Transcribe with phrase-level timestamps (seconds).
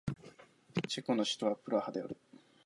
[0.87, 2.17] チェコの首都はプラハである